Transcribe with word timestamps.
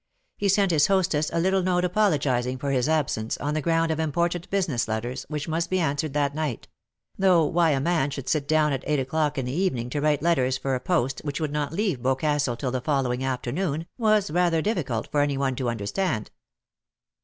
He 0.35 0.49
sent 0.49 0.71
his 0.71 0.87
hostess 0.87 1.29
a 1.31 1.37
little 1.39 1.61
243 1.61 1.71
note 1.71 1.85
apologizing 1.85 2.57
for 2.57 2.71
his 2.71 2.87
absence^ 2.87 3.37
on 3.39 3.53
the 3.53 3.61
ground 3.61 3.91
of 3.91 3.99
important 3.99 4.49
business 4.49 4.87
letters, 4.87 5.27
which 5.29 5.47
must 5.47 5.69
be 5.69 5.79
answered 5.79 6.13
that 6.15 6.33
night; 6.33 6.67
though 7.19 7.45
why 7.45 7.69
a 7.69 7.79
man 7.79 8.09
should 8.09 8.27
sit 8.27 8.47
down 8.47 8.73
at 8.73 8.83
eight 8.87 8.97
o'clock 8.99 9.37
in 9.37 9.45
the 9.45 9.51
evening 9.53 9.91
to 9.91 10.01
write 10.01 10.23
letters 10.23 10.57
for 10.57 10.73
a 10.73 10.79
post 10.79 11.21
which 11.23 11.39
would 11.39 11.51
not 11.51 11.71
leave 11.71 12.01
Boscastle 12.01 12.57
till 12.57 12.71
the 12.71 12.81
follow 12.81 13.13
ing 13.13 13.23
afternoon, 13.23 13.85
was 13.99 14.31
rather 14.31 14.59
difficult 14.59 15.07
for 15.11 15.21
any 15.21 15.37
one 15.37 15.55
to 15.55 15.69
understand. 15.69 16.31